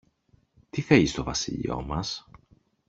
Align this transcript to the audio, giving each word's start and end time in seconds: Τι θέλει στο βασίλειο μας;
Τι 0.69 0.81
θέλει 0.81 1.05
στο 1.05 1.23
βασίλειο 1.23 1.81
μας; 1.81 2.27